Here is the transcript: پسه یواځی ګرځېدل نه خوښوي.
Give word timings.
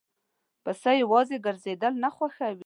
پسه 0.63 0.89
یواځی 1.01 1.37
ګرځېدل 1.45 1.93
نه 2.03 2.09
خوښوي. 2.15 2.59